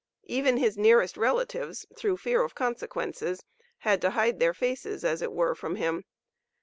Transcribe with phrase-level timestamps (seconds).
[0.25, 3.43] Even his nearest relatives, through fear of consequences
[3.77, 6.05] had to hide their faces as it were from him.